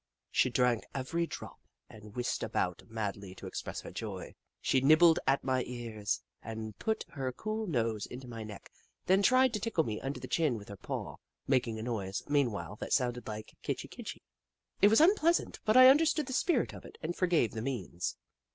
She 0.31 0.49
drank 0.49 0.81
every 0.95 1.27
drop 1.27 1.59
and 1.87 2.15
whisked 2.15 2.41
about 2.41 2.81
madly 2.89 3.35
to 3.35 3.45
express 3.45 3.81
her 3.81 3.91
joy. 3.91 4.33
She 4.59 4.81
nibbled 4.81 5.19
at 5.27 5.43
my 5.43 5.63
ears 5.67 6.23
and 6.41 6.75
put 6.79 7.05
her 7.09 7.31
cool 7.31 7.67
nose 7.67 8.07
into 8.07 8.27
my 8.27 8.43
neck, 8.43 8.71
then 9.05 9.21
tried 9.21 9.53
to 9.53 9.59
tickle 9.59 9.83
me 9.83 10.01
under 10.01 10.19
the 10.19 10.27
chin 10.27 10.55
with 10.57 10.69
her 10.69 10.75
paw, 10.75 11.17
making 11.45 11.77
a 11.77 11.83
noise, 11.83 12.23
meanwhile, 12.27 12.77
that 12.77 12.93
sounded 12.93 13.27
like" 13.27 13.53
Kitchi 13.61 13.87
Kitchi." 13.87 14.23
It 14.81 14.87
was 14.87 15.01
un 15.01 15.13
pleasant, 15.13 15.59
but 15.65 15.77
I 15.77 15.87
understood 15.87 16.25
the 16.25 16.33
spirit 16.33 16.73
of 16.73 16.83
it 16.83 16.97
and 17.03 17.15
forgave 17.15 17.51
the 17.51 17.61
means. 17.61 18.15